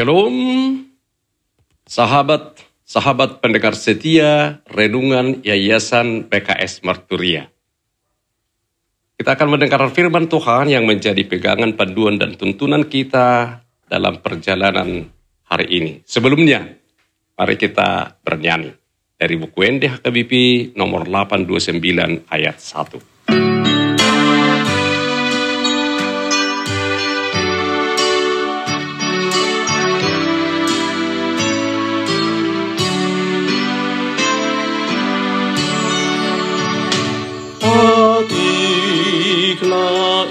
[0.00, 0.32] Shalom,
[1.84, 2.56] sahabat,
[2.88, 7.52] sahabat pendengar setia Renungan Yayasan PKS Marturia.
[9.20, 13.60] Kita akan mendengar firman Tuhan yang menjadi pegangan panduan dan tuntunan kita
[13.92, 15.04] dalam perjalanan
[15.44, 15.92] hari ini.
[16.08, 16.64] Sebelumnya,
[17.36, 18.72] mari kita bernyanyi
[19.20, 20.32] dari buku NDHKBP
[20.80, 23.09] nomor 829 ayat 1.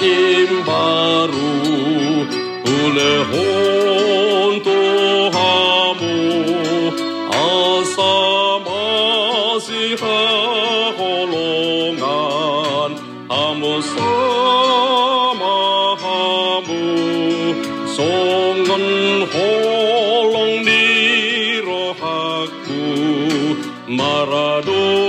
[0.02, 1.52] im baru
[2.80, 4.80] ule honto
[5.36, 6.16] hamu
[7.44, 8.86] asama
[9.66, 9.84] si
[11.00, 12.92] holongan
[13.30, 15.58] hamu sama
[16.04, 16.84] hamu
[17.96, 18.86] songon
[19.34, 20.86] holong di
[21.68, 22.84] rohaku
[24.00, 25.09] maradona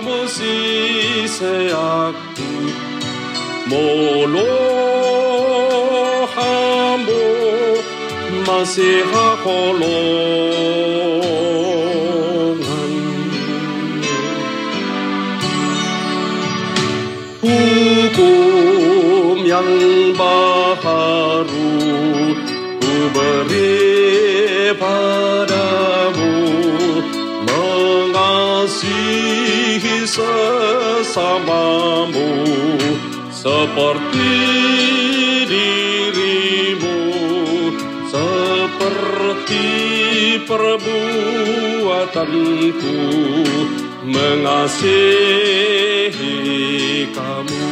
[0.00, 2.48] hamu si seaku
[3.68, 4.56] molo
[6.34, 7.24] hambo
[8.48, 9.72] masih hakolongan
[17.44, 19.68] hukum yang
[20.16, 21.76] baharu
[22.80, 26.40] ku beri padamu
[29.70, 32.26] mengasihi sesamamu
[33.30, 34.34] seperti
[35.46, 36.98] dirimu
[38.10, 39.70] seperti
[40.42, 42.98] perbuatanku
[44.10, 45.06] mengasihi
[47.14, 47.70] kamu.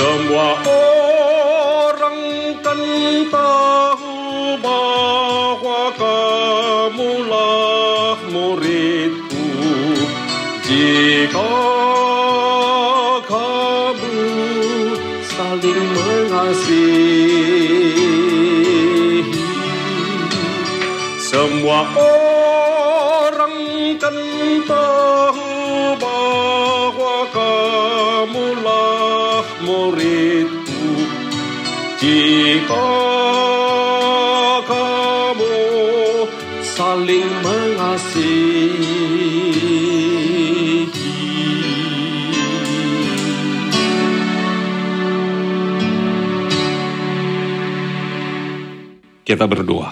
[0.00, 2.16] Semua orang
[2.64, 2.80] kan
[3.28, 4.16] tahu
[4.64, 8.85] bahwa kamulah muridku
[10.66, 11.54] jika
[13.30, 14.18] kamu
[15.22, 16.90] saling mengasihi
[21.22, 23.54] semua orang
[24.02, 24.18] kan
[24.66, 25.54] tahu
[26.02, 30.82] bahwa kamulah muridku
[32.02, 32.90] jika
[34.66, 35.54] kamu
[36.74, 39.25] saling mengasihi
[49.26, 49.90] Kita berdoa.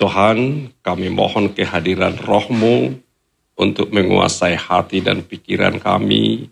[0.00, 2.96] Tuhan, kami mohon kehadiran rohmu
[3.60, 6.48] untuk menguasai hati dan pikiran kami,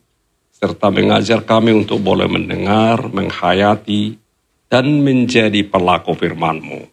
[0.53, 4.21] serta mengajar kami untuk boleh mendengar, menghayati,
[4.69, 6.85] dan menjadi pelaku firman-Mu.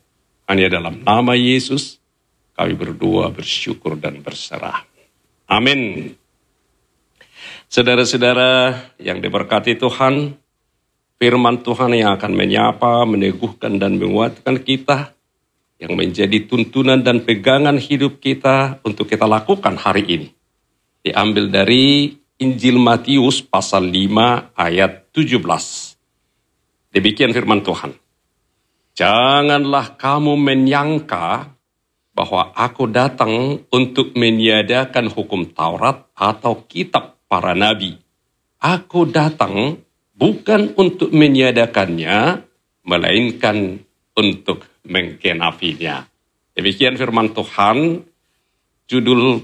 [0.47, 1.99] Hanya dalam nama Yesus,
[2.55, 4.87] kami berdoa, bersyukur, dan berserah.
[5.51, 6.15] Amin.
[7.67, 8.71] Saudara-saudara
[9.03, 10.39] yang diberkati Tuhan,
[11.15, 15.15] firman Tuhan yang akan menyapa, meneguhkan, dan menguatkan kita,
[15.79, 20.27] yang menjadi tuntunan dan pegangan hidup kita untuk kita lakukan hari ini.
[21.03, 25.39] Diambil dari Injil Matius pasal 5 ayat 17.
[26.95, 27.91] Demikian firman Tuhan.
[28.95, 31.51] Janganlah kamu menyangka
[32.15, 37.99] bahwa aku datang untuk meniadakan hukum Taurat atau kitab para nabi.
[38.63, 39.83] Aku datang
[40.15, 42.41] bukan untuk meniadakannya,
[42.87, 43.83] melainkan
[44.15, 46.07] untuk menggenapinya.
[46.55, 47.99] Demikian firman Tuhan,
[48.87, 49.43] judul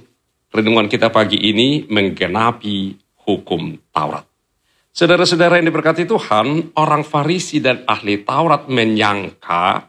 [0.51, 2.95] renungan kita pagi ini menggenapi
[3.27, 4.23] hukum Taurat.
[4.91, 9.87] Saudara-saudara yang diberkati Tuhan, orang Farisi dan ahli Taurat menyangka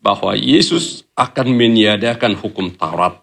[0.00, 3.20] bahwa Yesus akan meniadakan hukum Taurat.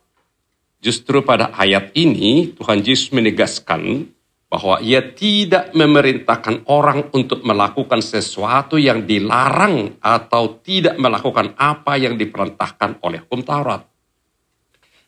[0.80, 4.10] Justru pada ayat ini Tuhan Yesus menegaskan
[4.50, 12.18] bahwa ia tidak memerintahkan orang untuk melakukan sesuatu yang dilarang atau tidak melakukan apa yang
[12.18, 13.86] diperintahkan oleh hukum Taurat.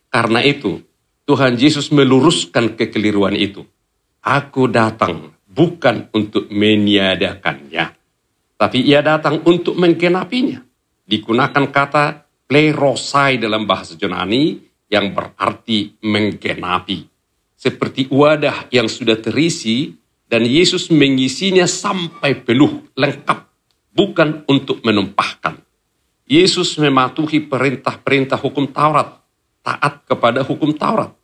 [0.06, 0.78] Karena itu,
[1.26, 3.66] Tuhan Yesus meluruskan kekeliruan itu.
[4.22, 7.98] Aku datang bukan untuk meniadakannya,
[8.54, 10.62] tapi ia datang untuk menggenapinya.
[11.02, 17.11] Digunakan kata plerosai dalam bahasa Yunani yang berarti menggenapi.
[17.62, 19.94] Seperti wadah yang sudah terisi
[20.26, 23.38] dan Yesus mengisinya sampai penuh, lengkap,
[23.94, 25.62] bukan untuk menumpahkan.
[26.26, 29.14] Yesus mematuhi perintah-perintah hukum Taurat,
[29.62, 31.14] taat kepada hukum Taurat.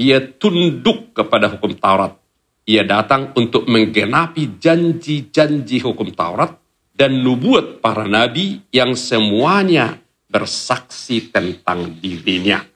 [0.00, 2.16] Ia tunduk kepada hukum Taurat.
[2.64, 6.56] Ia datang untuk menggenapi janji-janji hukum Taurat
[6.96, 12.71] dan nubuat para nabi yang semuanya bersaksi tentang dirinya.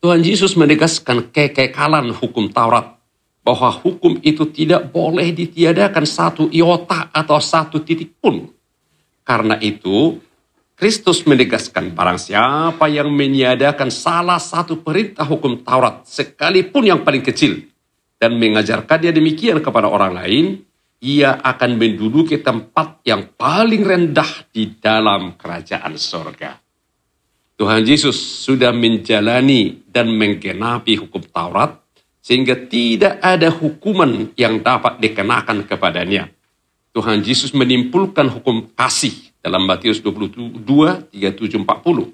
[0.00, 2.96] Tuhan Yesus menegaskan kekekalan hukum Taurat
[3.44, 8.48] bahwa hukum itu tidak boleh ditiadakan satu iota atau satu titik pun.
[9.20, 10.16] Karena itu,
[10.72, 17.68] Kristus menegaskan barang siapa yang meniadakan salah satu perintah hukum Taurat sekalipun yang paling kecil
[18.16, 20.64] dan mengajarkannya demikian kepada orang lain,
[21.04, 26.69] ia akan menduduki tempat yang paling rendah di dalam kerajaan sorga.
[27.60, 31.76] Tuhan Yesus sudah menjalani dan menggenapi hukum Taurat
[32.24, 36.32] sehingga tidak ada hukuman yang dapat dikenakan kepadanya.
[36.96, 39.12] Tuhan Yesus menimpulkan hukum kasih
[39.44, 40.56] dalam Matius 22,
[41.12, 42.08] 37, 40.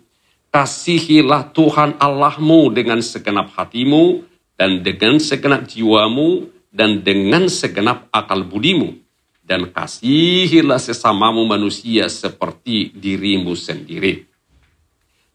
[0.50, 4.26] Kasihilah Tuhan Allahmu dengan segenap hatimu
[4.58, 8.98] dan dengan segenap jiwamu dan dengan segenap akal budimu.
[9.46, 14.26] Dan kasihilah sesamamu manusia seperti dirimu sendiri.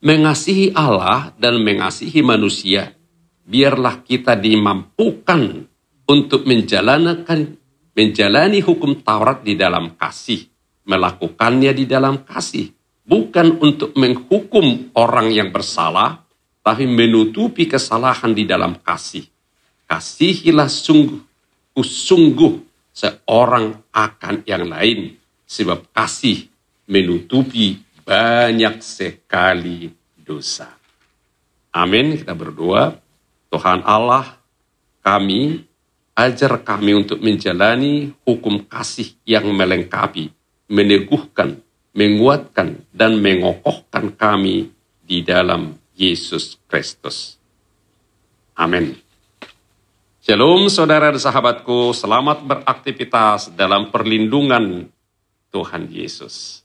[0.01, 2.89] Mengasihi Allah dan mengasihi manusia
[3.45, 5.69] biarlah kita dimampukan
[6.09, 7.53] untuk menjalankan
[7.93, 10.49] menjalani hukum Taurat di dalam kasih,
[10.89, 12.73] melakukannya di dalam kasih,
[13.05, 16.25] bukan untuk menghukum orang yang bersalah,
[16.65, 19.29] tapi menutupi kesalahan di dalam kasih.
[19.85, 21.21] Kasihilah sungguh,
[21.77, 22.53] sungguh
[22.89, 25.13] seorang akan yang lain,
[25.45, 26.49] sebab kasih
[26.89, 30.69] menutupi banyak sekali dosa.
[31.71, 32.19] Amin.
[32.19, 32.97] Kita berdoa.
[33.51, 34.39] Tuhan Allah,
[35.03, 35.67] kami
[36.15, 40.31] ajar kami untuk menjalani hukum kasih yang melengkapi,
[40.71, 41.59] meneguhkan,
[41.91, 44.71] menguatkan, dan mengokohkan kami
[45.03, 47.35] di dalam Yesus Kristus.
[48.55, 48.95] Amin.
[50.21, 54.85] Shalom saudara dan sahabatku, selamat beraktivitas dalam perlindungan
[55.49, 56.60] Tuhan Yesus.